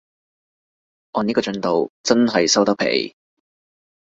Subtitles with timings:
[1.11, 3.15] 按呢個進度真係收得皮